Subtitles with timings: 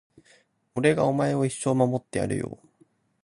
[0.73, 2.57] 俺がお前を一生守ってやるよ